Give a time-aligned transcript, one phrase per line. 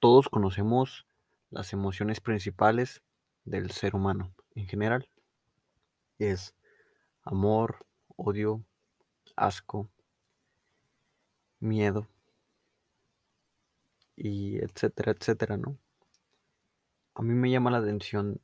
[0.00, 1.06] todos conocemos
[1.50, 3.02] las emociones principales
[3.44, 5.08] del ser humano en general.
[6.18, 6.54] Es
[7.22, 8.64] amor, odio,
[9.36, 9.90] asco,
[11.60, 12.08] miedo
[14.16, 15.78] y etcétera, etcétera, ¿no?
[17.14, 18.40] A mí me llama la atención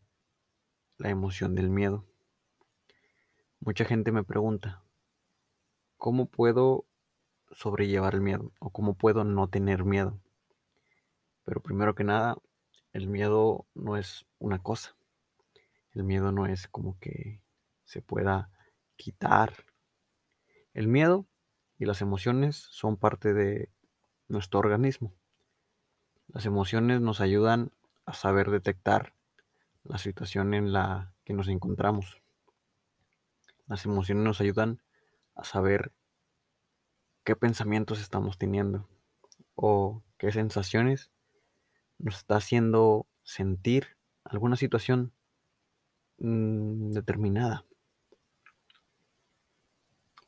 [0.99, 2.05] la emoción del miedo.
[3.61, 4.83] Mucha gente me pregunta,
[5.97, 6.85] ¿cómo puedo
[7.53, 8.53] sobrellevar el miedo?
[8.59, 10.21] ¿O cómo puedo no tener miedo?
[11.45, 12.37] Pero primero que nada,
[12.93, 14.97] el miedo no es una cosa.
[15.93, 17.41] El miedo no es como que
[17.85, 18.51] se pueda
[18.97, 19.65] quitar.
[20.73, 21.27] El miedo
[21.79, 23.71] y las emociones son parte de
[24.29, 25.13] nuestro organismo.
[26.29, 27.71] Las emociones nos ayudan
[28.07, 29.15] a saber detectar
[29.85, 32.21] la situación en la que nos encontramos.
[33.67, 34.83] Las emociones nos ayudan
[35.35, 35.93] a saber
[37.25, 38.89] qué pensamientos estamos teniendo
[39.55, 41.11] o qué sensaciones
[42.05, 45.11] nos está haciendo sentir alguna situación
[46.19, 47.65] mm, determinada.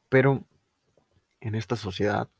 [0.08, 0.46] Pero
[1.40, 2.30] en esta sociedad,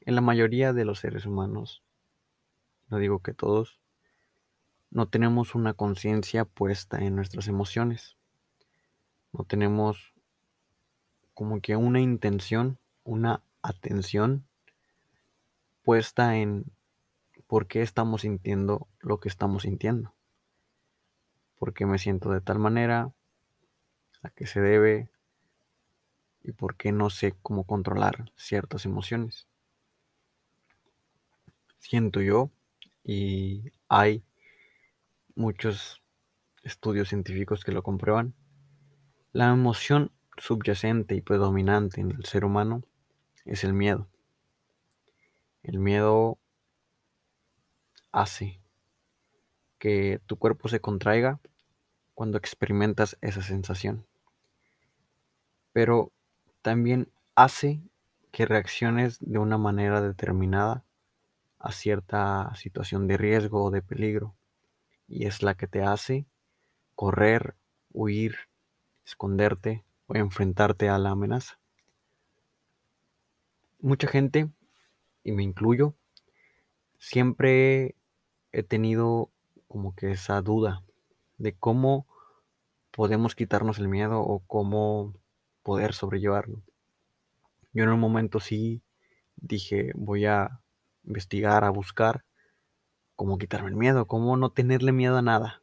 [0.00, 1.84] en la mayoría de los seres humanos,
[2.88, 3.78] no digo que todos,
[4.90, 8.16] no tenemos una conciencia puesta en nuestras emociones.
[9.32, 10.12] No tenemos
[11.34, 14.44] como que una intención, una atención
[15.84, 16.64] puesta en
[17.52, 20.14] por qué estamos sintiendo lo que estamos sintiendo.
[21.58, 23.12] ¿Por qué me siento de tal manera?
[24.22, 25.10] ¿A qué se debe?
[26.42, 29.48] ¿Y por qué no sé cómo controlar ciertas emociones?
[31.76, 32.50] Siento yo
[33.04, 34.24] y hay
[35.34, 36.02] muchos
[36.62, 38.32] estudios científicos que lo comprueban.
[39.32, 42.82] La emoción subyacente y predominante en el ser humano
[43.44, 44.08] es el miedo.
[45.62, 46.38] El miedo
[48.12, 48.60] hace
[49.78, 51.40] que tu cuerpo se contraiga
[52.14, 54.06] cuando experimentas esa sensación.
[55.72, 56.12] Pero
[56.60, 57.80] también hace
[58.30, 60.84] que reacciones de una manera determinada
[61.58, 64.34] a cierta situación de riesgo o de peligro.
[65.08, 66.26] Y es la que te hace
[66.94, 67.54] correr,
[67.92, 68.36] huir,
[69.04, 71.58] esconderte o enfrentarte a la amenaza.
[73.80, 74.48] Mucha gente,
[75.24, 75.94] y me incluyo,
[76.98, 77.96] siempre
[78.52, 79.30] he tenido
[79.68, 80.84] como que esa duda
[81.38, 82.06] de cómo
[82.90, 85.14] podemos quitarnos el miedo o cómo
[85.62, 86.62] poder sobrellevarlo.
[87.72, 88.82] Yo en un momento sí
[89.36, 90.60] dije, voy a
[91.04, 92.24] investigar, a buscar
[93.16, 95.62] cómo quitarme el miedo, cómo no tenerle miedo a nada,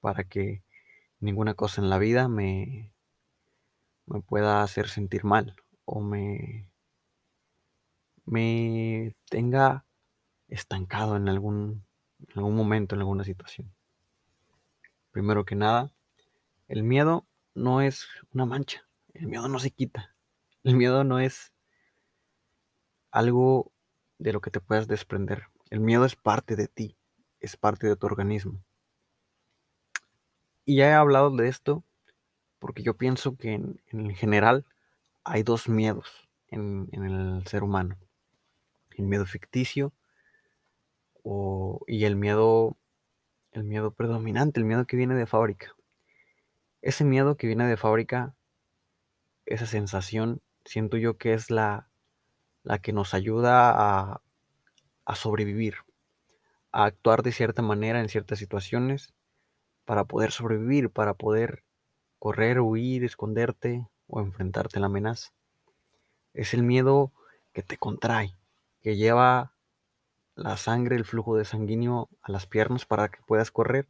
[0.00, 0.62] para que
[1.20, 2.92] ninguna cosa en la vida me,
[4.06, 6.70] me pueda hacer sentir mal o me,
[8.26, 9.86] me tenga
[10.48, 11.85] estancado en algún,
[12.20, 13.72] en algún momento, en alguna situación.
[15.10, 15.92] Primero que nada,
[16.68, 20.14] el miedo no es una mancha, el miedo no se quita,
[20.62, 21.52] el miedo no es
[23.10, 23.72] algo
[24.18, 25.46] de lo que te puedas desprender.
[25.70, 26.96] El miedo es parte de ti,
[27.40, 28.62] es parte de tu organismo.
[30.64, 31.84] Y ya he hablado de esto
[32.58, 34.64] porque yo pienso que en, general
[35.24, 37.96] hay dos miedos en, en, el ser humano.
[38.90, 39.92] El miedo ficticio
[41.86, 42.76] y el miedo,
[43.52, 45.74] el miedo predominante, el miedo que viene de fábrica.
[46.82, 48.34] Ese miedo que viene de fábrica,
[49.44, 51.88] esa sensación, siento yo que es la,
[52.62, 54.20] la que nos ayuda a,
[55.04, 55.76] a sobrevivir,
[56.70, 59.12] a actuar de cierta manera en ciertas situaciones
[59.84, 61.64] para poder sobrevivir, para poder
[62.18, 65.32] correr, huir, esconderte o enfrentarte a la amenaza.
[66.34, 67.12] Es el miedo
[67.52, 68.36] que te contrae,
[68.82, 69.55] que lleva
[70.36, 73.88] la sangre, el flujo de sanguíneo a las piernas para que puedas correr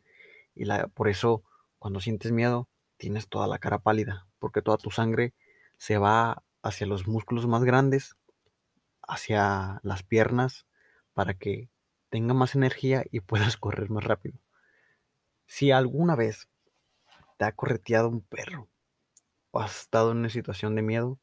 [0.54, 1.42] y la, por eso
[1.78, 5.34] cuando sientes miedo tienes toda la cara pálida, porque toda tu sangre
[5.76, 8.16] se va hacia los músculos más grandes,
[9.02, 10.66] hacia las piernas,
[11.12, 11.68] para que
[12.08, 14.38] tenga más energía y puedas correr más rápido.
[15.46, 16.48] Si alguna vez
[17.38, 18.68] te ha correteado un perro
[19.50, 21.18] o has estado en una situación de miedo,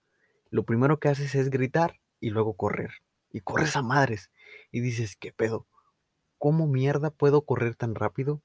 [0.50, 2.92] lo primero que haces es gritar y luego correr.
[3.34, 4.32] Y corres a madres
[4.72, 5.68] y dices, ¿qué pedo?
[6.38, 8.42] ¿Cómo mierda puedo correr tan rápido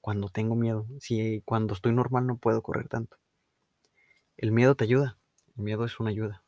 [0.00, 0.86] cuando tengo miedo?
[1.00, 3.18] Si cuando estoy normal no puedo correr tanto.
[4.36, 5.18] El miedo te ayuda.
[5.56, 6.44] El miedo es una ayuda.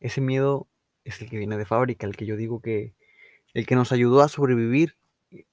[0.00, 0.66] Ese miedo
[1.04, 2.94] es el que viene de fábrica, el que yo digo que
[3.52, 4.96] el que nos ayudó a sobrevivir,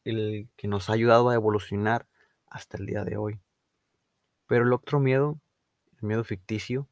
[0.05, 2.07] el que nos ha ayudado a evolucionar
[2.47, 3.39] hasta el día de hoy.
[4.47, 5.39] Pero el otro miedo,
[5.99, 6.87] el miedo ficticio,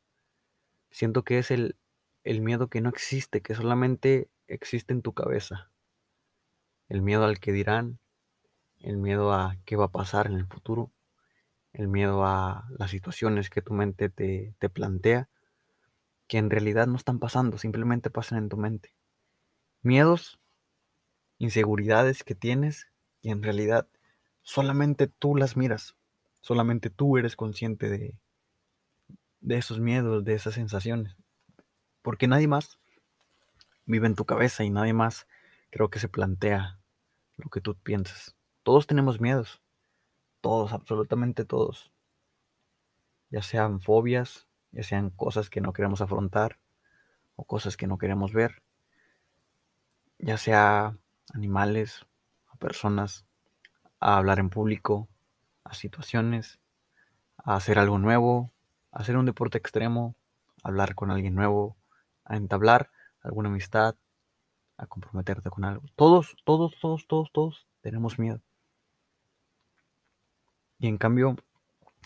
[0.91, 1.75] siento que es el,
[2.25, 5.71] el miedo que no existe, que solamente existe en tu cabeza.
[6.89, 7.99] el miedo al que dirán,
[8.79, 10.91] el miedo a qué va a pasar en el futuro,
[11.73, 15.29] el miedo a las situaciones que tu mente te, te plantea,
[16.27, 18.95] que en realidad no están pasando, simplemente pasan en tu mente.
[19.81, 20.39] Miedos,
[21.37, 22.87] inseguridades que tienes
[23.21, 23.87] y en realidad
[24.41, 25.95] solamente tú las miras,
[26.41, 28.19] solamente tú eres consciente de,
[29.41, 31.15] de esos miedos, de esas sensaciones,
[32.05, 32.77] porque nadie más
[33.87, 35.25] vive en tu cabeza y nadie más
[35.71, 36.77] creo que se plantea
[37.35, 38.35] lo que tú piensas.
[38.61, 39.63] Todos tenemos miedos,
[40.39, 41.91] todos, absolutamente todos,
[43.31, 46.59] ya sean fobias, ya sean cosas que no queremos afrontar
[47.35, 48.61] o cosas que no queremos ver,
[50.19, 50.95] ya sea
[51.33, 52.05] animales,
[52.51, 53.25] a personas,
[53.99, 55.09] a hablar en público,
[55.63, 56.59] a situaciones,
[57.37, 58.51] a hacer algo nuevo,
[58.91, 60.15] a hacer un deporte extremo,
[60.61, 61.75] a hablar con alguien nuevo,
[62.25, 62.91] a entablar
[63.21, 63.95] alguna amistad,
[64.77, 65.85] a comprometerte con algo.
[65.95, 68.41] Todos, todos, todos, todos, todos tenemos miedo.
[70.79, 71.35] Y en cambio,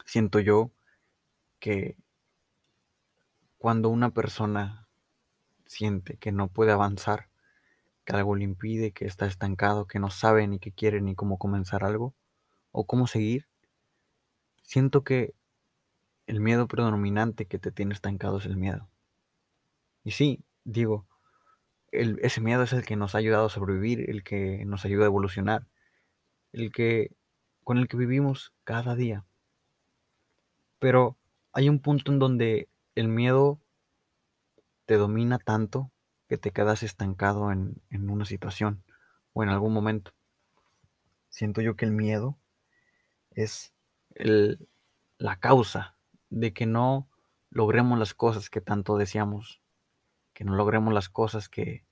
[0.06, 0.72] siento yo
[1.60, 1.98] que
[3.58, 4.88] cuando una persona
[5.66, 7.30] siente que no puede avanzar,
[8.06, 11.38] que algo le impide, que está estancado, que no sabe ni qué quiere ni cómo
[11.38, 12.16] comenzar algo
[12.72, 13.48] o cómo seguir,
[14.64, 15.34] siento que
[16.28, 18.89] el miedo predominante que te tiene estancado es el miedo.
[20.04, 21.06] Y sí, digo,
[21.92, 25.08] ese miedo es el que nos ha ayudado a sobrevivir, el que nos ayuda a
[25.08, 25.68] evolucionar,
[26.52, 27.12] el que
[27.64, 29.26] con el que vivimos cada día.
[30.80, 31.18] Pero
[31.52, 33.60] hay un punto en donde el miedo
[34.86, 35.92] te domina tanto
[36.28, 38.84] que te quedas estancado en, en una situación
[39.34, 40.12] o en algún momento.
[41.30, 42.38] Siento yo que el miedo
[43.32, 43.74] es
[44.16, 44.68] el,
[45.18, 45.96] la causa
[46.30, 47.08] de que no
[47.50, 49.62] logremos las cosas que tanto deseamos
[50.40, 51.84] que no logremos las cosas que,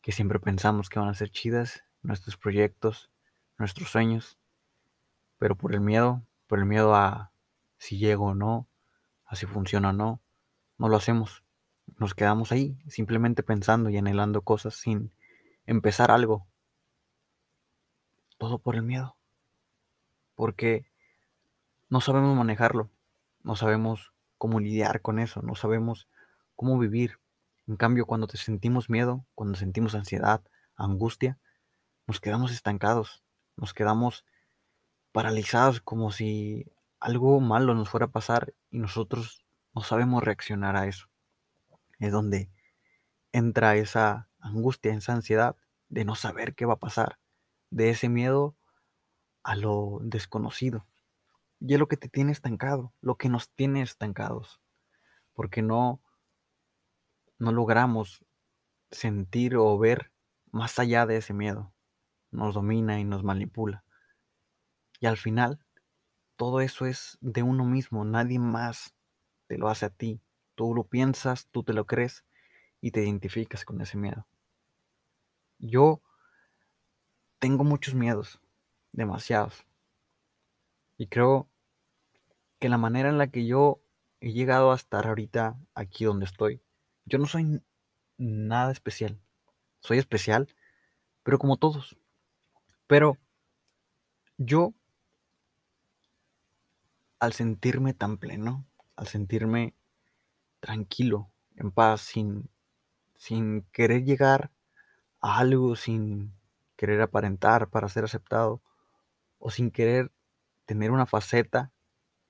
[0.00, 3.10] que siempre pensamos que van a ser chidas, nuestros proyectos,
[3.58, 4.38] nuestros sueños,
[5.38, 7.32] pero por el miedo, por el miedo a
[7.76, 8.68] si llego o no,
[9.24, 10.20] a si funciona o no,
[10.76, 11.42] no lo hacemos.
[11.98, 15.10] Nos quedamos ahí, simplemente pensando y anhelando cosas sin
[15.66, 16.46] empezar algo.
[18.38, 19.16] Todo por el miedo.
[20.36, 20.86] Porque
[21.88, 22.88] no sabemos manejarlo,
[23.42, 26.06] no sabemos cómo lidiar con eso, no sabemos
[26.54, 27.18] cómo vivir.
[27.68, 30.42] En cambio, cuando te sentimos miedo, cuando sentimos ansiedad,
[30.74, 31.38] angustia,
[32.06, 33.22] nos quedamos estancados,
[33.56, 34.24] nos quedamos
[35.12, 36.64] paralizados como si
[36.98, 39.44] algo malo nos fuera a pasar y nosotros
[39.74, 41.10] no sabemos reaccionar a eso.
[41.98, 42.50] Es donde
[43.32, 45.54] entra esa angustia, esa ansiedad
[45.90, 47.18] de no saber qué va a pasar,
[47.70, 48.56] de ese miedo
[49.42, 50.86] a lo desconocido.
[51.60, 54.58] Y es lo que te tiene estancado, lo que nos tiene estancados,
[55.34, 56.00] porque no
[57.38, 58.24] no logramos
[58.90, 60.12] sentir o ver
[60.50, 61.72] más allá de ese miedo.
[62.30, 63.84] Nos domina y nos manipula.
[65.00, 65.64] Y al final,
[66.36, 68.94] todo eso es de uno mismo, nadie más
[69.46, 70.20] te lo hace a ti.
[70.54, 72.24] Tú lo piensas, tú te lo crees
[72.80, 74.26] y te identificas con ese miedo.
[75.58, 76.02] Yo
[77.38, 78.40] tengo muchos miedos,
[78.92, 79.64] demasiados.
[80.96, 81.48] Y creo
[82.58, 83.80] que la manera en la que yo
[84.20, 86.60] he llegado a estar ahorita aquí donde estoy
[87.08, 87.62] yo no soy
[88.18, 89.18] nada especial.
[89.80, 90.48] Soy especial,
[91.22, 91.96] pero como todos.
[92.86, 93.16] Pero
[94.36, 94.74] yo,
[97.18, 98.66] al sentirme tan pleno,
[98.96, 99.74] al sentirme
[100.60, 102.48] tranquilo, en paz, sin,
[103.16, 104.50] sin querer llegar
[105.20, 106.34] a algo, sin
[106.76, 108.62] querer aparentar para ser aceptado,
[109.38, 110.12] o sin querer
[110.66, 111.72] tener una faceta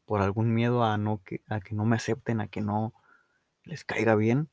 [0.06, 2.94] por algún miedo a, no que, a que no me acepten, a que no
[3.64, 4.48] les caiga bien,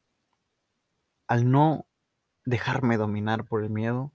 [1.27, 1.86] al no
[2.44, 4.13] dejarme dominar por el miedo,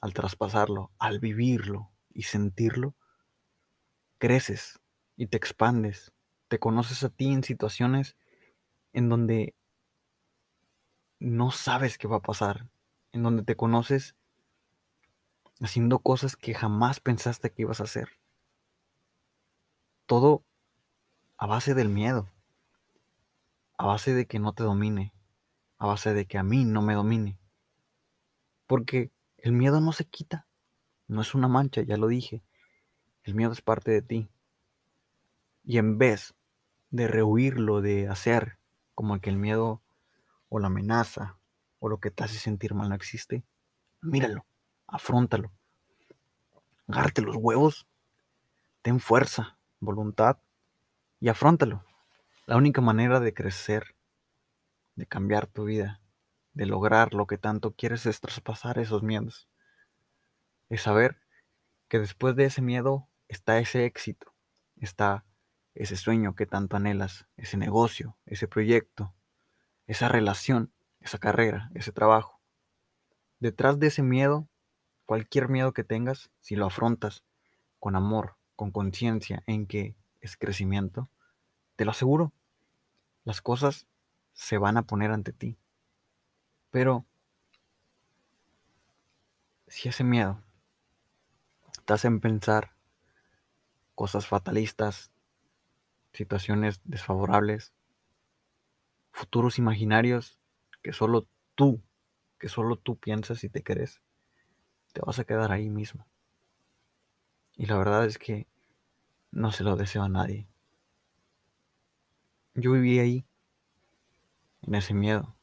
[0.00, 2.94] al traspasarlo, al vivirlo y sentirlo,
[4.18, 4.80] creces
[5.16, 6.12] y te expandes,
[6.48, 8.16] te conoces a ti en situaciones
[8.92, 9.54] en donde
[11.18, 12.68] no sabes qué va a pasar,
[13.12, 14.16] en donde te conoces
[15.60, 18.18] haciendo cosas que jamás pensaste que ibas a hacer.
[20.06, 20.44] Todo
[21.36, 22.28] a base del miedo,
[23.78, 25.12] a base de que no te domine,
[25.80, 27.38] a base de que a mí no me domine.
[28.66, 30.46] Porque el miedo no se quita,
[31.08, 32.44] no es una mancha, ya lo dije.
[33.24, 34.30] El miedo es parte de ti.
[35.64, 36.34] Y en vez
[36.90, 38.58] de rehuirlo, de hacer
[38.94, 39.82] como que el miedo
[40.50, 41.38] o la amenaza
[41.78, 43.42] o lo que te hace sentir mal no existe,
[44.02, 44.44] míralo,
[44.86, 45.50] afrontalo.
[46.88, 47.86] Agárrate los huevos,
[48.82, 50.38] ten fuerza, voluntad
[51.20, 51.84] y afrontalo.
[52.44, 53.94] La única manera de crecer
[55.00, 56.02] de cambiar tu vida,
[56.52, 59.48] de lograr lo que tanto quieres es traspasar esos miedos.
[60.68, 61.22] es saber
[61.88, 64.34] que después de ese miedo está ese éxito,
[64.76, 65.24] está
[65.74, 69.14] ese sueño que tanto anhelas, ese negocio, ese proyecto,
[69.86, 72.38] esa relación, esa carrera, ese trabajo.
[73.38, 74.48] Detrás de ese miedo,
[75.06, 77.24] cualquier miedo que tengas, si lo afrontas
[77.78, 81.08] con amor, con conciencia en que es crecimiento,
[81.76, 82.34] te lo aseguro,
[83.24, 83.86] las cosas
[84.40, 85.58] se van a poner ante ti.
[86.70, 87.04] Pero
[89.66, 90.42] si ese miedo
[91.84, 92.74] te hace pensar
[93.94, 95.12] cosas fatalistas,
[96.14, 97.74] situaciones desfavorables,
[99.12, 100.38] futuros imaginarios
[100.80, 101.82] que solo tú,
[102.38, 104.00] que solo tú piensas y te crees,
[104.94, 106.06] te vas a quedar ahí mismo.
[107.56, 108.46] Y la verdad es que
[109.32, 110.48] no se lo deseo a nadie.
[112.54, 113.26] Yo viví ahí,
[114.62, 115.36] en ese miedo,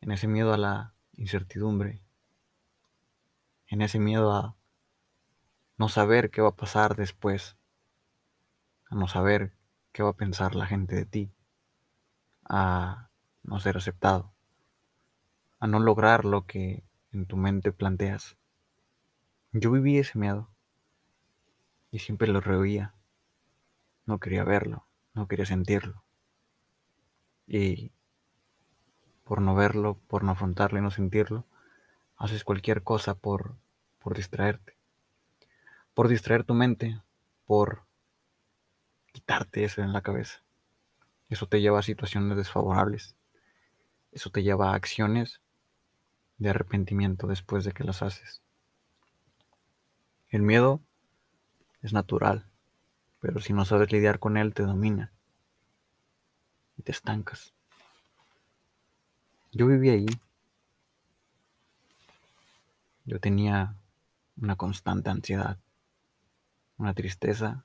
[0.00, 2.02] en ese miedo a la incertidumbre,
[3.68, 4.56] en ese miedo a
[5.78, 7.56] no saber qué va a pasar después,
[8.88, 9.52] a no saber
[9.92, 11.32] qué va a pensar la gente de ti,
[12.48, 13.08] a
[13.42, 14.32] no ser aceptado,
[15.58, 18.36] a no lograr lo que en tu mente planteas.
[19.52, 20.50] Yo viví ese miedo
[21.90, 22.94] y siempre lo rehuía.
[24.04, 26.04] No quería verlo, no quería sentirlo.
[27.46, 27.92] Y
[29.26, 31.44] por no verlo, por no afrontarlo y no sentirlo,
[32.16, 33.56] haces cualquier cosa por,
[33.98, 34.76] por distraerte.
[35.94, 37.02] Por distraer tu mente,
[37.44, 37.82] por
[39.10, 40.42] quitarte eso en la cabeza.
[41.28, 43.16] Eso te lleva a situaciones desfavorables.
[44.12, 45.40] Eso te lleva a acciones
[46.38, 48.42] de arrepentimiento después de que las haces.
[50.28, 50.80] El miedo
[51.82, 52.46] es natural,
[53.18, 55.12] pero si no sabes lidiar con él te domina
[56.76, 57.55] y te estancas.
[59.56, 60.06] Yo viví ahí.
[63.06, 63.74] Yo tenía
[64.36, 65.58] una constante ansiedad,
[66.76, 67.64] una tristeza,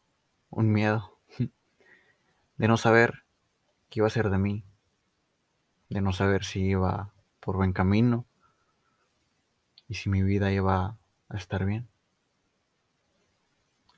[0.49, 1.19] un miedo
[2.55, 3.25] de no saber
[3.89, 4.63] qué iba a ser de mí,
[5.89, 8.25] de no saber si iba por buen camino
[9.89, 11.89] y si mi vida iba a estar bien.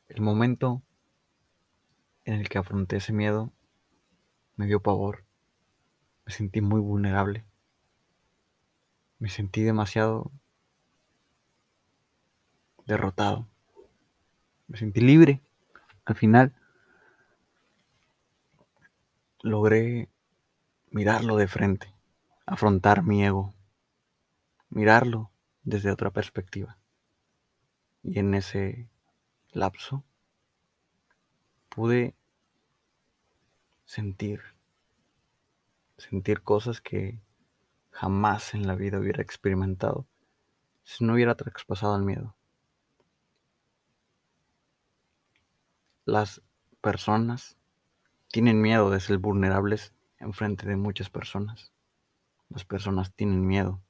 [0.07, 0.81] El momento
[2.25, 3.51] en el que afronté ese miedo
[4.55, 5.25] me dio pavor,
[6.25, 7.45] me sentí muy vulnerable,
[9.19, 10.31] me sentí demasiado
[12.85, 13.47] derrotado,
[14.67, 15.41] me sentí libre
[16.05, 16.53] al final
[19.41, 20.09] logré
[20.91, 21.93] mirarlo de frente,
[22.45, 23.53] afrontar mi ego,
[24.69, 25.31] mirarlo
[25.63, 26.77] desde otra perspectiva.
[28.03, 28.89] Y en ese
[29.51, 30.03] lapso
[31.69, 32.15] pude
[33.85, 34.41] sentir,
[35.97, 37.21] sentir cosas que
[37.93, 40.07] jamás en la vida hubiera experimentado
[40.83, 42.35] si no hubiera traspasado el miedo.
[46.05, 46.41] Las
[46.81, 47.57] personas
[48.27, 51.71] tienen miedo de ser vulnerables en frente de muchas personas.
[52.49, 53.81] Las personas tienen miedo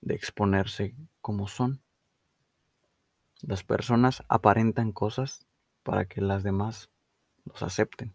[0.00, 1.80] de exponerse como son.
[3.40, 5.46] Las personas aparentan cosas
[5.82, 6.90] para que las demás
[7.44, 8.14] los acepten,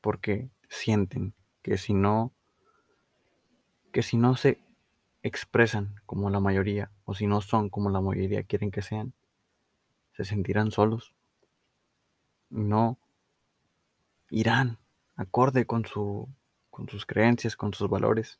[0.00, 2.34] porque sienten que si no
[3.92, 4.60] que si no se
[5.22, 9.12] expresan como la mayoría o si no son como la mayoría quieren que sean,
[10.12, 11.14] se sentirán solos.
[12.50, 12.98] No
[14.30, 14.78] irán
[15.16, 16.28] acorde con, su,
[16.70, 18.38] con sus creencias, con sus valores.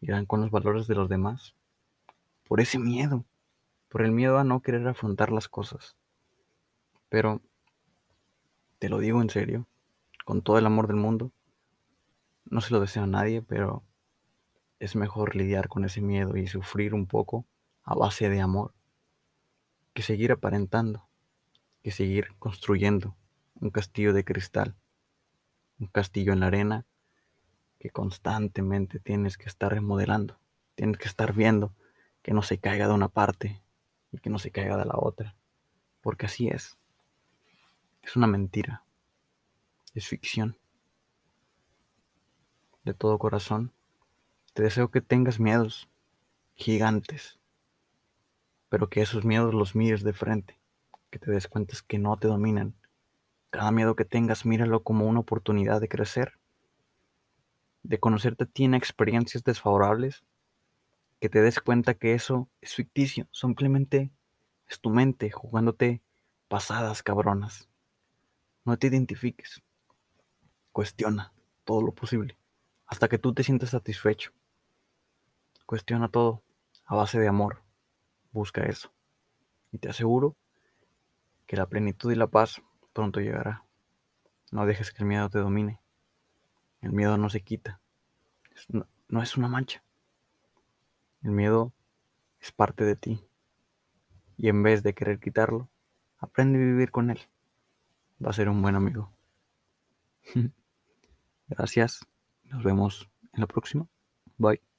[0.00, 1.54] Irán con los valores de los demás.
[2.46, 3.24] Por ese miedo.
[3.88, 5.96] Por el miedo a no querer afrontar las cosas.
[7.08, 7.40] Pero,
[8.78, 9.66] te lo digo en serio,
[10.24, 11.30] con todo el amor del mundo,
[12.44, 13.82] no se lo deseo a nadie, pero
[14.84, 17.46] es mejor lidiar con ese miedo y sufrir un poco
[17.84, 18.74] a base de amor
[19.94, 21.08] que seguir aparentando,
[21.82, 23.16] que seguir construyendo
[23.54, 24.76] un castillo de cristal,
[25.78, 26.84] un castillo en la arena
[27.78, 30.38] que constantemente tienes que estar remodelando,
[30.74, 31.74] tienes que estar viendo
[32.20, 33.62] que no se caiga de una parte
[34.12, 35.34] y que no se caiga de la otra,
[36.02, 36.76] porque así es.
[38.02, 38.84] Es una mentira,
[39.94, 40.58] es ficción.
[42.84, 43.72] De todo corazón,
[44.54, 45.88] te deseo que tengas miedos
[46.54, 47.40] gigantes,
[48.68, 50.60] pero que esos miedos los mires de frente,
[51.10, 52.74] que te des cuenta que no te dominan
[53.50, 56.38] cada miedo que tengas, míralo como una oportunidad de crecer,
[57.82, 60.24] de conocerte a ti en experiencias desfavorables,
[61.20, 64.12] que te des cuenta que eso es ficticio, simplemente
[64.68, 66.00] es tu mente jugándote
[66.46, 67.68] pasadas cabronas.
[68.64, 69.62] No te identifiques.
[70.70, 71.32] Cuestiona
[71.64, 72.36] todo lo posible
[72.86, 74.32] hasta que tú te sientas satisfecho.
[75.66, 76.42] Cuestiona todo
[76.84, 77.62] a base de amor.
[78.32, 78.92] Busca eso.
[79.72, 80.36] Y te aseguro
[81.46, 83.64] que la plenitud y la paz pronto llegará.
[84.50, 85.80] No dejes que el miedo te domine.
[86.80, 87.80] El miedo no se quita.
[88.68, 89.82] No, no es una mancha.
[91.22, 91.72] El miedo
[92.40, 93.24] es parte de ti.
[94.36, 95.68] Y en vez de querer quitarlo,
[96.18, 97.20] aprende a vivir con él.
[98.24, 99.12] Va a ser un buen amigo.
[101.48, 102.06] Gracias.
[102.44, 103.86] Nos vemos en la próxima.
[104.36, 104.73] Bye.